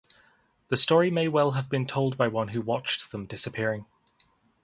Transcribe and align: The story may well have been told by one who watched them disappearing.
The 0.69 0.77
story 0.77 1.11
may 1.11 1.27
well 1.27 1.51
have 1.51 1.69
been 1.69 1.85
told 1.85 2.17
by 2.17 2.27
one 2.27 2.47
who 2.47 2.61
watched 2.61 3.11
them 3.11 3.27
disappearing. 3.27 3.85